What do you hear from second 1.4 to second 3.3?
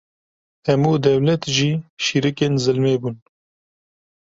jî şîrêkên zilmê bûn